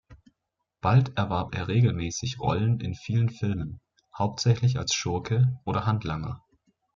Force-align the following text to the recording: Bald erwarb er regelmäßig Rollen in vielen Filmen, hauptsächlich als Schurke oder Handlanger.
Bald 0.81 1.15
erwarb 1.15 1.53
er 1.53 1.67
regelmäßig 1.67 2.39
Rollen 2.39 2.79
in 2.79 2.95
vielen 2.95 3.29
Filmen, 3.29 3.81
hauptsächlich 4.17 4.79
als 4.79 4.95
Schurke 4.95 5.59
oder 5.63 5.85
Handlanger. 5.85 6.43